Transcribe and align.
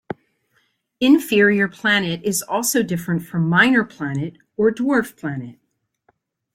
Inferior 0.99 1.67
planet 1.67 2.21
is 2.23 2.41
also 2.41 2.81
different 2.81 3.21
from 3.21 3.47
minor 3.47 3.83
planet 3.83 4.35
or 4.57 4.71
dwarf 4.71 5.15
planet. 5.15 5.59